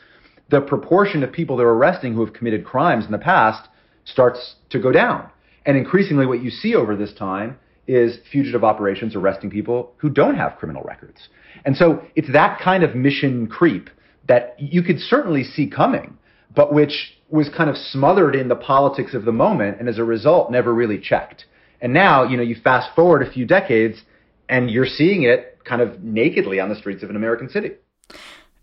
the 0.50 0.62
proportion 0.62 1.24
of 1.24 1.32
people 1.32 1.58
they're 1.58 1.68
arresting 1.70 2.14
who 2.14 2.24
have 2.26 2.34
committed 2.34 2.66
crimes 2.66 3.06
in 3.06 3.12
the 3.12 3.18
past 3.18 3.68
starts 4.06 4.56
to 4.70 4.80
go 4.80 4.92
down. 4.92 5.30
And 5.66 5.78
increasingly, 5.78 6.26
what 6.26 6.42
you 6.42 6.50
see 6.50 6.76
over 6.76 6.96
this 6.96 7.14
time 7.14 7.58
is 7.88 8.20
fugitive 8.32 8.64
operations 8.64 9.16
arresting 9.16 9.50
people 9.50 9.94
who 9.98 10.10
don't 10.10 10.36
have 10.36 10.58
criminal 10.58 10.84
records. 10.84 11.30
And 11.66 11.76
so 11.76 12.04
it's 12.16 12.32
that 12.32 12.60
kind 12.60 12.84
of 12.84 12.96
mission 12.96 13.48
creep 13.48 13.90
that 14.28 14.56
you 14.60 14.84
could 14.84 15.00
certainly 15.00 15.44
see 15.44 15.68
coming, 15.68 16.18
but 16.56 16.74
which 16.74 17.18
was 17.30 17.50
kind 17.50 17.70
of 17.70 17.78
smothered 17.78 18.36
in 18.36 18.48
the 18.48 18.56
politics 18.56 19.14
of 19.14 19.26
the 19.26 19.32
moment 19.32 19.80
and 19.80 19.90
as 19.90 19.98
a 19.98 20.04
result 20.04 20.52
never 20.52 20.74
really 20.74 21.00
checked. 21.00 21.46
And 21.82 21.94
now, 21.94 22.24
you 22.24 22.38
know, 22.38 22.44
you 22.44 22.56
fast 22.64 22.96
forward 22.96 23.24
a 23.24 23.32
few 23.32 23.46
decades 23.46 24.04
and 24.48 24.70
you're 24.70 24.86
seeing 24.86 25.24
it 25.24 25.60
kind 25.64 25.82
of 25.82 26.04
nakedly 26.04 26.60
on 26.60 26.70
the 26.70 26.76
streets 26.76 27.04
of 27.04 27.10
an 27.10 27.16
American 27.16 27.50
city. 27.50 27.72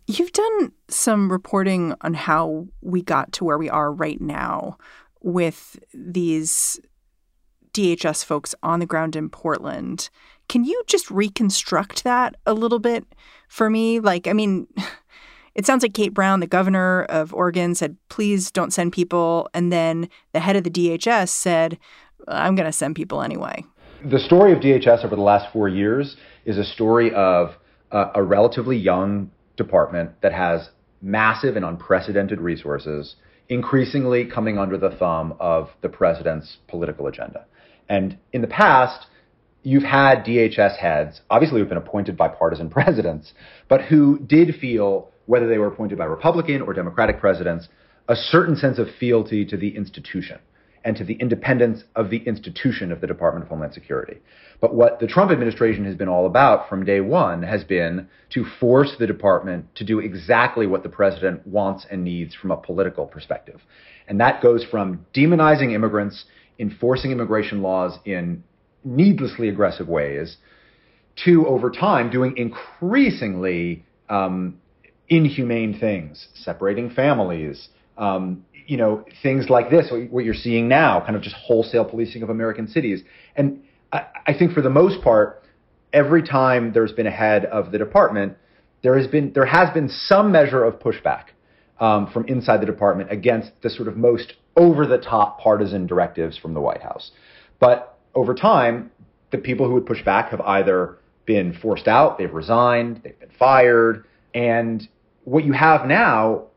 You've 0.07 0.33
done 0.33 0.73
some 0.89 1.31
reporting 1.31 1.95
on 2.01 2.15
how 2.15 2.69
we 2.81 3.03
got 3.03 3.33
to 3.33 3.45
where 3.45 3.59
we 3.59 3.69
are 3.69 3.93
right 3.93 4.21
now 4.21 4.79
with 5.23 5.79
these 5.93 6.81
DHS 7.73 8.25
folks 8.25 8.55
on 8.63 8.81
the 8.81 8.87
ground 8.87 9.17
in 9.17 9.29
Portland. 9.29 10.11
Can 10.49 10.65
you 10.65 10.83
just 10.87 11.11
reconstruct 11.11 12.05
that 12.05 12.37
a 12.47 12.55
little 12.55 12.79
bit 12.79 13.05
for 13.49 13.69
me? 13.69 14.01
Like, 14.01 14.27
I 14.27 14.33
mean, 14.33 14.67
it 15.55 15.67
sounds 15.67 15.83
like 15.83 15.95
Kate 15.95 16.15
Brown, 16.15 16.41
the 16.41 16.47
governor 16.47 17.03
of 17.05 17.35
Oregon, 17.35 17.75
said, 17.75 17.97
please 18.09 18.51
don't 18.51 18.73
send 18.73 18.93
people. 18.93 19.49
And 19.53 19.73
then 19.73 20.09
the 20.33 20.41
head 20.41 20.57
of 20.57 20.65
the 20.65 20.71
DHS 20.71 21.29
said, 21.29 21.79
I'm 22.27 22.55
going 22.55 22.67
to 22.67 22.73
send 22.73 22.97
people 22.97 23.23
anyway. 23.23 23.65
The 24.05 24.19
story 24.19 24.53
of 24.53 24.61
DHS 24.61 25.05
over 25.05 25.17
the 25.17 25.23
last 25.23 25.53
four 25.53 25.69
years 25.69 26.17
is 26.45 26.57
a 26.57 26.65
story 26.65 27.13
of 27.13 27.57
a 27.91 28.23
relatively 28.23 28.77
young 28.77 29.31
department 29.57 30.11
that 30.21 30.33
has 30.33 30.71
massive 31.01 31.57
and 31.57 31.65
unprecedented 31.65 32.41
resources, 32.41 33.17
increasingly 33.49 34.27
coming 34.27 34.59
under 34.59 34.77
the 34.77 34.91
thumb 34.91 35.35
of 35.41 35.69
the 35.83 35.89
president's 35.89 36.59
political 36.69 37.07
agenda. 37.07 37.47
And 37.89 38.19
in 38.33 38.43
the 38.43 38.49
past, 38.49 39.07
you've 39.63 39.83
had 39.83 40.25
DHS 40.25 40.77
heads, 40.77 41.21
obviously 41.31 41.61
who've 41.61 41.69
been 41.69 41.79
appointed 41.79 42.17
by 42.17 42.29
partisan 42.29 42.71
presidents, 42.79 43.33
but 43.69 43.83
who 43.83 44.19
did 44.19 44.57
feel 44.61 45.11
whether 45.27 45.49
they 45.49 45.59
were 45.59 45.67
appointed 45.67 45.99
by 45.99 46.05
Republican 46.05 46.63
or 46.63 46.73
Democratic 46.73 47.21
presidents, 47.21 47.69
a 48.09 48.17
certain 48.17 48.57
sense 48.57 48.79
of 48.79 48.87
fealty 48.99 49.45
to 49.45 49.57
the 49.57 49.77
institution 49.77 50.39
and 50.85 50.97
to 50.97 51.05
the 51.05 51.15
independence 51.15 51.85
of 51.97 52.11
the 52.11 52.19
institution 52.19 52.93
of 52.93 53.01
the 53.01 53.07
Department 53.07 53.45
of 53.45 53.49
Homeland 53.49 53.75
Security. 53.75 54.19
But 54.61 54.75
what 54.75 55.01
the 55.01 55.07
Trump 55.07 55.31
administration 55.31 55.85
has 55.85 55.95
been 55.95 56.09
all 56.09 56.27
about 56.27 56.69
from 56.69 56.85
day 56.85 57.01
one 57.01 57.43
has 57.43 57.65
been 57.65 58.09
to 58.31 58.45
force 58.61 58.95
the 58.99 59.07
department 59.07 59.75
to 59.77 59.85
do 59.85 59.99
exactly 59.99 60.67
what 60.67 60.83
the 60.83 60.89
president 60.89 61.47
wants 61.47 61.87
and 61.91 62.05
needs 62.05 62.35
from 62.35 62.51
a 62.51 62.57
political 62.57 63.07
perspective. 63.07 63.61
And 64.09 64.21
that 64.21 64.43
goes 64.43 64.65
from 64.65 65.07
demonizing 65.15 65.73
immigrants, 65.73 66.25
enforcing 66.59 67.13
immigration 67.13 67.63
laws 67.63 67.99
in 68.05 68.43
needlessly 68.85 69.49
aggressive 69.49 69.89
ways, 69.89 70.39
to 71.25 71.47
over 71.47 71.71
time 71.71 72.11
doing 72.11 72.37
increasingly 72.37 73.85
um, 74.09 74.59
inhumane 75.09 75.79
things, 75.79 76.29
separating 76.35 76.91
families, 76.91 77.69
um, 77.97 78.45
you 78.69 78.77
know, 78.77 79.03
things 79.23 79.49
like 79.49 79.71
this, 79.71 79.91
what 80.11 80.27
you're 80.27 80.35
seeing 80.35 80.69
now, 80.69 81.01
kind 81.01 81.17
of 81.17 81.23
just 81.23 81.35
wholesale 81.35 81.87
policing 81.87 82.23
of 82.23 82.29
American 82.29 82.69
cities. 82.69 83.03
And 83.35 83.63
I, 83.91 84.35
think 84.39 84.53
for 84.53 84.61
the 84.61 84.69
most 84.69 85.03
part, 85.03 85.43
every 85.95 86.23
time 86.23 86.73
there's 86.75 86.93
been 86.93 87.07
a 87.07 87.11
head 87.11 87.47
of 87.47 87.73
the 87.73 87.79
department, 87.79 88.37
there 88.83 88.99
has 88.99 89.07
been 89.07 89.33
there 89.33 89.47
has 89.47 89.73
been 89.73 89.89
some 89.89 90.31
measure 90.31 90.63
of 90.63 90.79
pushback 90.81 91.29
um, 91.81 92.11
from 92.13 92.27
inside 92.29 92.61
the 92.61 92.67
department 92.67 93.11
against 93.11 93.53
the 93.63 93.71
sort 93.71 93.89
of 93.89 93.97
most 93.97 94.35
over 94.55 94.87
the 94.87 94.99
top 94.99 95.41
partisan 95.41 95.87
directives 95.87 96.37
from 96.37 96.53
the 96.53 96.61
White 96.61 96.83
House. 96.83 97.11
But 97.59 97.99
over 98.15 98.35
time, 98.35 98.91
the 99.33 99.39
people 99.39 99.67
who 99.67 99.73
would 99.75 99.87
push 99.87 100.05
back 100.05 100.29
have 100.31 100.43
either 100.43 100.99
been 101.25 101.55
forced 101.55 101.89
out, 101.89 102.19
they've 102.19 102.33
resigned, 102.33 103.01
they've 103.03 103.19
been 103.19 103.33
fired, 103.39 104.05
and 104.35 104.87
what 105.25 105.45
you 105.45 105.55
have 105.55 105.87
now 105.87 106.49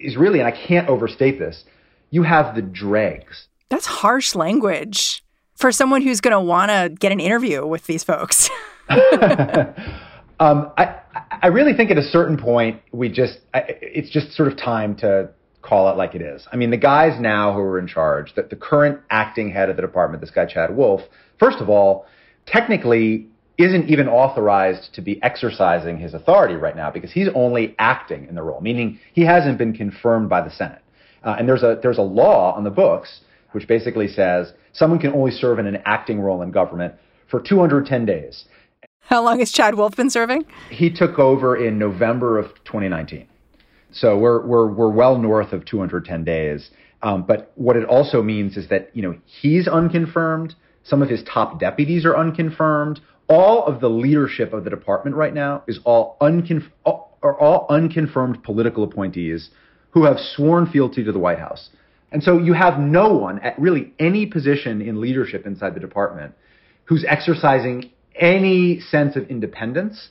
is 0.00 0.16
really, 0.16 0.40
and 0.40 0.48
I 0.48 0.52
can't 0.52 0.88
overstate 0.88 1.38
this, 1.38 1.64
you 2.10 2.22
have 2.22 2.54
the 2.54 2.62
dregs. 2.62 3.46
That's 3.68 3.86
harsh 3.86 4.34
language 4.34 5.22
for 5.54 5.70
someone 5.70 6.02
who's 6.02 6.20
going 6.20 6.32
to 6.32 6.40
want 6.40 6.70
to 6.70 6.94
get 6.98 7.12
an 7.12 7.20
interview 7.20 7.66
with 7.66 7.86
these 7.86 8.02
folks. 8.02 8.50
um, 8.88 10.72
I, 10.76 11.00
I 11.42 11.46
really 11.48 11.74
think 11.74 11.90
at 11.90 11.98
a 11.98 12.02
certain 12.02 12.36
point, 12.36 12.80
we 12.92 13.08
just, 13.08 13.38
it's 13.54 14.10
just 14.10 14.32
sort 14.32 14.50
of 14.50 14.58
time 14.58 14.96
to 14.96 15.30
call 15.62 15.90
it 15.90 15.96
like 15.96 16.14
it 16.14 16.22
is. 16.22 16.46
I 16.52 16.56
mean, 16.56 16.70
the 16.70 16.76
guys 16.76 17.20
now 17.20 17.52
who 17.52 17.60
are 17.60 17.78
in 17.78 17.86
charge, 17.86 18.34
that 18.34 18.50
the 18.50 18.56
current 18.56 19.00
acting 19.10 19.50
head 19.50 19.68
of 19.68 19.76
the 19.76 19.82
department, 19.82 20.20
this 20.20 20.30
guy, 20.30 20.46
Chad 20.46 20.74
Wolf, 20.74 21.02
first 21.38 21.58
of 21.58 21.68
all, 21.68 22.06
technically 22.46 23.28
isn't 23.62 23.88
even 23.88 24.08
authorized 24.08 24.94
to 24.94 25.02
be 25.02 25.22
exercising 25.22 25.98
his 25.98 26.14
authority 26.14 26.54
right 26.54 26.76
now 26.76 26.90
because 26.90 27.12
he's 27.12 27.28
only 27.34 27.74
acting 27.78 28.26
in 28.28 28.34
the 28.34 28.42
role, 28.42 28.60
meaning 28.60 28.98
he 29.12 29.22
hasn't 29.22 29.58
been 29.58 29.72
confirmed 29.72 30.28
by 30.28 30.40
the 30.40 30.50
Senate. 30.50 30.82
Uh, 31.22 31.36
and 31.38 31.48
there's 31.48 31.62
a, 31.62 31.78
there's 31.82 31.98
a 31.98 32.02
law 32.02 32.54
on 32.54 32.64
the 32.64 32.70
books 32.70 33.20
which 33.52 33.66
basically 33.66 34.08
says 34.08 34.52
someone 34.72 34.98
can 34.98 35.12
only 35.12 35.30
serve 35.30 35.58
in 35.58 35.66
an 35.66 35.78
acting 35.84 36.20
role 36.20 36.42
in 36.42 36.50
government 36.50 36.94
for 37.28 37.40
210 37.40 38.06
days. 38.06 38.44
How 39.00 39.22
long 39.24 39.40
has 39.40 39.50
Chad 39.50 39.74
Wolf 39.74 39.96
been 39.96 40.10
serving? 40.10 40.44
He 40.70 40.90
took 40.90 41.18
over 41.18 41.56
in 41.56 41.78
November 41.78 42.38
of 42.38 42.46
2019. 42.64 43.26
So 43.92 44.16
we're, 44.16 44.46
we're, 44.46 44.68
we're 44.68 44.90
well 44.90 45.18
north 45.18 45.52
of 45.52 45.64
210 45.64 46.24
days. 46.24 46.70
Um, 47.02 47.24
but 47.26 47.50
what 47.56 47.76
it 47.76 47.84
also 47.86 48.22
means 48.22 48.56
is 48.56 48.68
that, 48.68 48.90
you 48.94 49.02
know, 49.02 49.16
he's 49.24 49.66
unconfirmed. 49.66 50.54
Some 50.84 51.02
of 51.02 51.08
his 51.08 51.22
top 51.24 51.58
deputies 51.58 52.04
are 52.04 52.16
unconfirmed. 52.16 53.00
All 53.30 53.64
of 53.64 53.80
the 53.80 53.88
leadership 53.88 54.52
of 54.52 54.64
the 54.64 54.70
department 54.70 55.14
right 55.16 55.32
now 55.32 55.62
is 55.68 55.78
all, 55.84 56.16
unconf- 56.20 56.70
are 56.84 57.40
all 57.40 57.66
unconfirmed 57.70 58.42
political 58.42 58.82
appointees 58.82 59.50
who 59.90 60.04
have 60.04 60.18
sworn 60.18 60.66
fealty 60.66 61.04
to 61.04 61.12
the 61.12 61.18
White 61.18 61.38
House. 61.38 61.70
And 62.12 62.22
so 62.22 62.38
you 62.38 62.54
have 62.54 62.80
no 62.80 63.14
one 63.14 63.38
at 63.38 63.56
really 63.58 63.92
any 64.00 64.26
position 64.26 64.82
in 64.82 65.00
leadership 65.00 65.46
inside 65.46 65.74
the 65.74 65.80
department 65.80 66.34
who's 66.84 67.04
exercising 67.08 67.92
any 68.16 68.80
sense 68.80 69.14
of 69.14 69.28
independence 69.28 70.08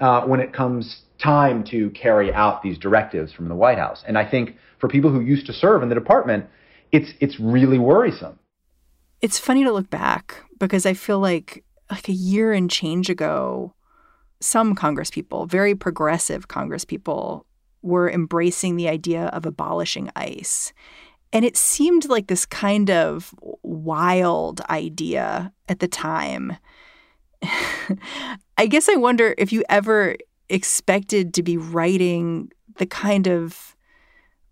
uh, 0.00 0.22
when 0.22 0.40
it 0.40 0.54
comes 0.54 1.02
time 1.22 1.62
to 1.64 1.90
carry 1.90 2.32
out 2.32 2.62
these 2.62 2.78
directives 2.78 3.32
from 3.32 3.48
the 3.48 3.54
White 3.54 3.78
House. 3.78 4.02
And 4.06 4.16
I 4.16 4.28
think 4.28 4.56
for 4.78 4.88
people 4.88 5.10
who 5.10 5.20
used 5.20 5.46
to 5.46 5.52
serve 5.52 5.82
in 5.82 5.88
the 5.90 5.94
department, 5.94 6.46
it's 6.90 7.12
it's 7.20 7.38
really 7.38 7.78
worrisome. 7.78 8.38
It's 9.20 9.38
funny 9.38 9.62
to 9.62 9.72
look 9.72 9.90
back 9.90 10.36
because 10.58 10.84
I 10.84 10.94
feel 10.94 11.20
like 11.20 11.64
like 11.92 12.08
a 12.08 12.12
year 12.12 12.52
and 12.52 12.70
change 12.70 13.10
ago, 13.10 13.74
some 14.40 14.74
Congress 14.74 15.10
people, 15.10 15.46
very 15.46 15.74
progressive 15.74 16.48
Congress 16.48 16.84
people, 16.84 17.46
were 17.82 18.10
embracing 18.10 18.76
the 18.76 18.88
idea 18.88 19.26
of 19.26 19.44
abolishing 19.44 20.10
ICE. 20.16 20.72
And 21.32 21.44
it 21.44 21.56
seemed 21.56 22.08
like 22.08 22.26
this 22.26 22.46
kind 22.46 22.90
of 22.90 23.34
wild 23.62 24.60
idea 24.70 25.52
at 25.68 25.80
the 25.80 25.88
time. 25.88 26.56
I 28.58 28.66
guess 28.66 28.88
I 28.88 28.96
wonder 28.96 29.34
if 29.38 29.52
you 29.52 29.64
ever 29.68 30.16
expected 30.48 31.34
to 31.34 31.42
be 31.42 31.56
writing 31.56 32.50
the 32.76 32.86
kind 32.86 33.26
of 33.26 33.76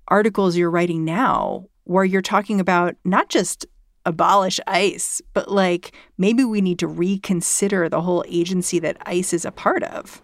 articles 0.08 0.56
you're 0.56 0.70
writing 0.70 1.04
now, 1.04 1.66
where 1.84 2.04
you're 2.04 2.22
talking 2.22 2.60
about 2.60 2.96
not 3.04 3.28
just 3.28 3.66
abolish 4.10 4.60
ICE, 4.66 5.22
but 5.32 5.50
like 5.50 5.92
maybe 6.18 6.44
we 6.44 6.60
need 6.60 6.78
to 6.80 6.86
reconsider 6.86 7.88
the 7.88 8.02
whole 8.02 8.24
agency 8.28 8.78
that 8.80 8.98
ICE 9.06 9.32
is 9.32 9.44
a 9.44 9.50
part 9.50 9.82
of. 9.84 10.20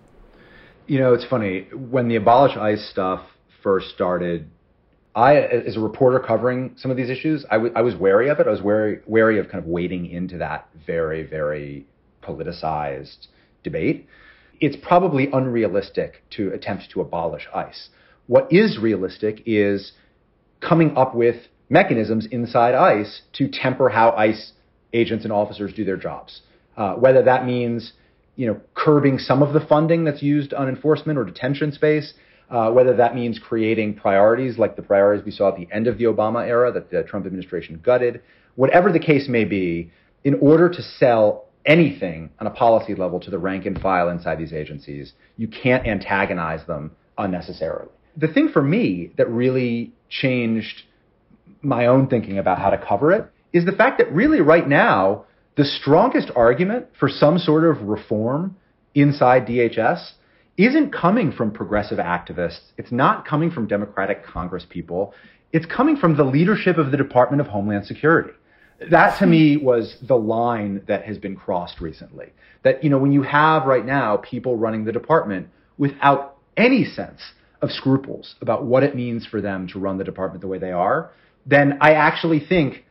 You 0.86 1.00
know, 1.00 1.14
it's 1.14 1.24
funny. 1.24 1.66
When 1.72 2.08
the 2.08 2.16
abolish 2.16 2.56
ICE 2.56 2.88
stuff 2.90 3.20
first 3.62 3.88
started, 3.90 4.50
I, 5.14 5.36
as 5.38 5.76
a 5.76 5.80
reporter 5.80 6.20
covering 6.20 6.74
some 6.76 6.90
of 6.90 6.96
these 6.96 7.10
issues, 7.10 7.44
I, 7.50 7.54
w- 7.54 7.72
I 7.74 7.80
was 7.80 7.96
wary 7.96 8.28
of 8.28 8.38
it. 8.38 8.46
I 8.46 8.50
was 8.50 8.60
wary, 8.60 9.00
wary 9.06 9.38
of 9.38 9.48
kind 9.48 9.64
of 9.64 9.66
wading 9.66 10.10
into 10.10 10.38
that 10.38 10.68
very, 10.86 11.22
very 11.22 11.86
politicized 12.22 13.28
debate 13.64 14.06
it's 14.60 14.76
probably 14.76 15.28
unrealistic 15.32 16.22
to 16.30 16.52
attempt 16.52 16.90
to 16.90 17.00
abolish 17.00 17.46
ICE. 17.54 17.88
What 18.26 18.52
is 18.52 18.78
realistic 18.78 19.42
is 19.46 19.92
coming 20.60 20.96
up 20.96 21.14
with 21.14 21.36
mechanisms 21.68 22.26
inside 22.30 22.74
ICE 22.74 23.22
to 23.34 23.48
temper 23.48 23.88
how 23.88 24.10
ICE 24.12 24.52
agents 24.92 25.24
and 25.24 25.32
officers 25.32 25.72
do 25.74 25.84
their 25.84 25.96
jobs. 25.96 26.42
Uh, 26.76 26.94
whether 26.94 27.22
that 27.22 27.46
means, 27.46 27.92
you 28.36 28.46
know, 28.46 28.60
curbing 28.74 29.18
some 29.18 29.42
of 29.42 29.52
the 29.52 29.60
funding 29.60 30.04
that's 30.04 30.22
used 30.22 30.52
on 30.52 30.68
enforcement 30.68 31.18
or 31.18 31.24
detention 31.24 31.72
space, 31.72 32.14
uh, 32.50 32.70
whether 32.70 32.94
that 32.94 33.14
means 33.14 33.38
creating 33.38 33.94
priorities 33.94 34.58
like 34.58 34.76
the 34.76 34.82
priorities 34.82 35.24
we 35.24 35.32
saw 35.32 35.48
at 35.48 35.56
the 35.56 35.68
end 35.72 35.86
of 35.86 35.98
the 35.98 36.04
Obama 36.04 36.46
era 36.46 36.70
that 36.70 36.90
the 36.90 37.02
Trump 37.02 37.26
administration 37.26 37.80
gutted, 37.82 38.22
whatever 38.54 38.92
the 38.92 39.00
case 39.00 39.28
may 39.28 39.44
be, 39.44 39.90
in 40.22 40.34
order 40.34 40.68
to 40.68 40.82
sell 40.82 41.46
anything 41.64 42.30
on 42.38 42.46
a 42.46 42.50
policy 42.50 42.94
level 42.94 43.18
to 43.20 43.30
the 43.30 43.38
rank 43.38 43.66
and 43.66 43.80
file 43.80 44.08
inside 44.08 44.38
these 44.38 44.52
agencies. 44.52 45.12
You 45.36 45.48
can't 45.48 45.86
antagonize 45.86 46.64
them 46.66 46.92
unnecessarily. 47.18 47.88
The 48.16 48.28
thing 48.28 48.50
for 48.52 48.62
me 48.62 49.10
that 49.18 49.28
really 49.28 49.92
changed 50.08 50.84
my 51.62 51.86
own 51.86 52.08
thinking 52.08 52.38
about 52.38 52.58
how 52.58 52.70
to 52.70 52.78
cover 52.78 53.12
it 53.12 53.30
is 53.52 53.64
the 53.64 53.72
fact 53.72 53.98
that 53.98 54.12
really 54.12 54.40
right 54.40 54.68
now, 54.68 55.24
the 55.56 55.64
strongest 55.64 56.30
argument 56.36 56.86
for 56.98 57.08
some 57.08 57.38
sort 57.38 57.64
of 57.64 57.82
reform 57.82 58.56
inside 58.94 59.46
DHS 59.46 60.12
isn't 60.56 60.92
coming 60.92 61.32
from 61.32 61.50
progressive 61.50 61.98
activists. 61.98 62.60
It's 62.76 62.92
not 62.92 63.26
coming 63.26 63.50
from 63.50 63.66
Democratic 63.66 64.24
Congress 64.24 64.66
people. 64.68 65.14
It's 65.52 65.66
coming 65.66 65.96
from 65.96 66.16
the 66.16 66.24
leadership 66.24 66.78
of 66.78 66.90
the 66.90 66.96
Department 66.96 67.40
of 67.40 67.46
Homeland 67.48 67.86
Security 67.86 68.32
that 68.90 69.18
to 69.18 69.26
me 69.26 69.56
was 69.56 69.96
the 70.06 70.16
line 70.16 70.82
that 70.86 71.04
has 71.04 71.18
been 71.18 71.36
crossed 71.36 71.80
recently. 71.80 72.32
That, 72.62 72.84
you 72.84 72.90
know, 72.90 72.98
when 72.98 73.12
you 73.12 73.22
have 73.22 73.66
right 73.66 73.84
now 73.84 74.18
people 74.18 74.56
running 74.56 74.84
the 74.84 74.92
department 74.92 75.48
without 75.78 76.36
any 76.56 76.84
sense 76.84 77.20
of 77.62 77.70
scruples 77.70 78.34
about 78.40 78.64
what 78.64 78.82
it 78.82 78.94
means 78.94 79.26
for 79.26 79.40
them 79.40 79.66
to 79.68 79.78
run 79.78 79.98
the 79.98 80.04
department 80.04 80.42
the 80.42 80.46
way 80.46 80.58
they 80.58 80.72
are, 80.72 81.10
then 81.46 81.78
I 81.80 81.92
actually 81.92 82.40
think 82.40 82.84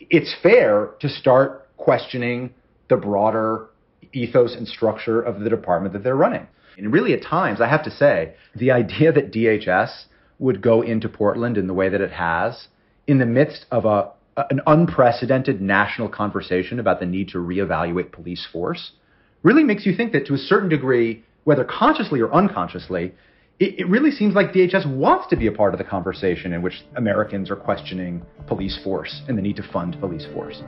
it's 0.00 0.34
fair 0.42 0.90
to 1.00 1.08
start 1.08 1.68
questioning 1.76 2.54
the 2.88 2.96
broader 2.96 3.66
ethos 4.12 4.54
and 4.54 4.66
structure 4.66 5.20
of 5.20 5.40
the 5.40 5.50
department 5.50 5.92
that 5.92 6.04
they're 6.04 6.16
running. 6.16 6.46
And 6.78 6.92
really, 6.92 7.12
at 7.14 7.22
times, 7.22 7.60
I 7.60 7.68
have 7.68 7.84
to 7.84 7.90
say, 7.90 8.34
the 8.54 8.70
idea 8.70 9.12
that 9.12 9.32
DHS 9.32 10.04
would 10.38 10.60
go 10.60 10.82
into 10.82 11.08
Portland 11.08 11.56
in 11.56 11.66
the 11.66 11.74
way 11.74 11.88
that 11.88 12.00
it 12.00 12.12
has, 12.12 12.68
in 13.06 13.18
the 13.18 13.26
midst 13.26 13.66
of 13.70 13.84
a 13.84 14.12
an 14.50 14.60
unprecedented 14.66 15.62
national 15.62 16.10
conversation 16.10 16.78
about 16.78 17.00
the 17.00 17.06
need 17.06 17.28
to 17.28 17.38
reevaluate 17.38 18.12
police 18.12 18.46
force 18.52 18.92
really 19.42 19.64
makes 19.64 19.86
you 19.86 19.96
think 19.96 20.12
that 20.12 20.26
to 20.26 20.34
a 20.34 20.38
certain 20.38 20.68
degree, 20.68 21.24
whether 21.44 21.64
consciously 21.64 22.20
or 22.20 22.30
unconsciously, 22.34 23.14
it, 23.58 23.80
it, 23.80 23.88
really 23.88 24.10
seems 24.10 24.34
like 24.34 24.52
DHS 24.52 24.86
wants 24.96 25.26
to 25.28 25.36
be 25.36 25.46
a 25.46 25.52
part 25.52 25.72
of 25.72 25.78
the 25.78 25.84
conversation 25.84 26.52
in 26.52 26.60
which 26.60 26.84
Americans 26.96 27.50
are 27.50 27.56
questioning 27.56 28.24
police 28.46 28.78
force 28.84 29.22
and 29.28 29.38
the 29.38 29.42
need 29.42 29.56
to 29.56 29.62
fund 29.62 29.98
police 29.98 30.26
force. 30.34 30.62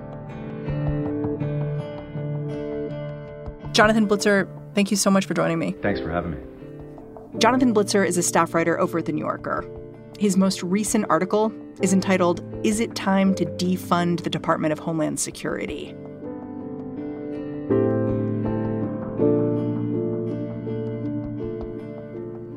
Jonathan 3.72 4.09
Blitzer, 4.09 4.48
thank 4.74 4.90
you 4.90 4.96
so 4.96 5.11
much 5.11 5.27
for 5.27 5.35
joining 5.35 5.59
me. 5.59 5.74
Thanks 5.83 6.01
for 6.01 6.11
having 6.11 6.33
me. 6.33 6.38
Jonathan 7.38 7.74
Blitzer 7.74 8.07
is 8.07 8.16
a 8.16 8.22
staff 8.22 8.55
writer 8.55 8.81
over 8.81 8.98
at 8.98 9.05
The 9.05 9.12
New 9.12 9.24
Yorker. 9.24 9.64
His 10.18 10.37
most 10.37 10.62
recent 10.62 11.05
article 11.11 11.53
is 11.83 11.92
entitled, 11.92 12.42
Is 12.64 12.81
It 12.81 12.94
Time 12.94 13.35
to 13.35 13.44
Defund 13.44 14.24
the 14.24 14.31
Department 14.31 14.72
of 14.72 14.79
Homeland 14.79 15.20
Security? 15.20 15.94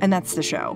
And 0.01 0.11
that's 0.11 0.35
the 0.35 0.43
show. 0.43 0.73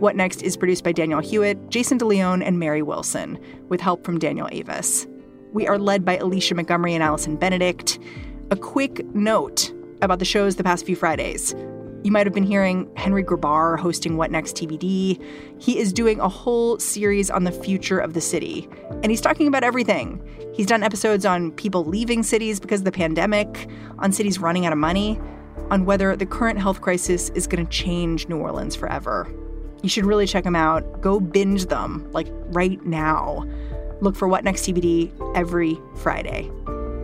What 0.00 0.16
Next 0.16 0.42
is 0.42 0.56
produced 0.56 0.84
by 0.84 0.92
Daniel 0.92 1.20
Hewitt, 1.20 1.70
Jason 1.70 1.98
DeLeon, 1.98 2.44
and 2.44 2.58
Mary 2.58 2.82
Wilson, 2.82 3.38
with 3.68 3.80
help 3.80 4.04
from 4.04 4.18
Daniel 4.18 4.48
Avis. 4.52 5.06
We 5.52 5.66
are 5.66 5.78
led 5.78 6.04
by 6.04 6.18
Alicia 6.18 6.54
Montgomery 6.54 6.94
and 6.94 7.02
Allison 7.02 7.36
Benedict. 7.36 7.98
A 8.50 8.56
quick 8.56 9.04
note 9.14 9.72
about 10.02 10.18
the 10.18 10.24
shows 10.24 10.56
the 10.56 10.64
past 10.64 10.86
few 10.86 10.94
Fridays. 10.94 11.54
You 12.04 12.12
might 12.12 12.26
have 12.26 12.34
been 12.34 12.44
hearing 12.44 12.88
Henry 12.96 13.24
Grabar 13.24 13.76
hosting 13.76 14.16
What 14.16 14.30
Next 14.30 14.56
TBD. 14.56 15.20
He 15.58 15.78
is 15.78 15.92
doing 15.92 16.20
a 16.20 16.28
whole 16.28 16.78
series 16.78 17.28
on 17.28 17.42
the 17.42 17.50
future 17.50 17.98
of 17.98 18.14
the 18.14 18.20
city, 18.20 18.68
and 19.02 19.06
he's 19.06 19.20
talking 19.20 19.48
about 19.48 19.64
everything. 19.64 20.22
He's 20.54 20.66
done 20.66 20.84
episodes 20.84 21.26
on 21.26 21.50
people 21.52 21.84
leaving 21.84 22.22
cities 22.22 22.60
because 22.60 22.82
of 22.82 22.84
the 22.84 22.92
pandemic, 22.92 23.68
on 23.98 24.12
cities 24.12 24.38
running 24.38 24.64
out 24.64 24.72
of 24.72 24.78
money, 24.78 25.20
on 25.70 25.84
whether 25.84 26.16
the 26.16 26.26
current 26.26 26.58
health 26.58 26.80
crisis 26.80 27.30
is 27.30 27.46
going 27.46 27.64
to 27.64 27.70
change 27.70 28.28
New 28.28 28.38
Orleans 28.38 28.74
forever. 28.74 29.30
You 29.82 29.88
should 29.88 30.04
really 30.04 30.26
check 30.26 30.44
them 30.44 30.56
out. 30.56 31.00
Go 31.00 31.20
binge 31.20 31.66
them, 31.66 32.10
like 32.12 32.26
right 32.48 32.84
now. 32.84 33.46
Look 34.00 34.16
for 34.16 34.28
What 34.28 34.44
Next 34.44 34.62
TBD 34.62 35.36
every 35.36 35.78
Friday. 35.96 36.50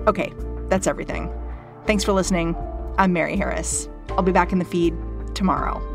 Okay, 0.07 0.33
that's 0.69 0.87
everything. 0.87 1.33
Thanks 1.87 2.05
for 2.05 2.13
listening. 2.13 2.57
I'm 2.99 3.13
Mary 3.13 3.37
Harris. 3.37 3.89
I'll 4.11 4.23
be 4.23 4.33
back 4.33 4.53
in 4.53 4.59
the 4.59 4.65
feed 4.65 4.95
tomorrow. 5.35 5.94